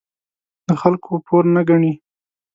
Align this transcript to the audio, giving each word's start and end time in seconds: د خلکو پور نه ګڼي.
د 0.67 0.69
خلکو 0.81 1.11
پور 1.25 1.43
نه 1.55 1.61
ګڼي. 1.69 1.93